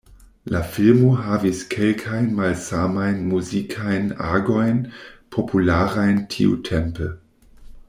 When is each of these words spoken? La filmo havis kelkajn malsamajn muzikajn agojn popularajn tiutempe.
La 0.53 0.59
filmo 0.75 1.09
havis 1.25 1.59
kelkajn 1.73 2.29
malsamajn 2.39 3.19
muzikajn 3.33 4.09
agojn 4.31 4.81
popularajn 5.37 6.21
tiutempe. 6.35 7.13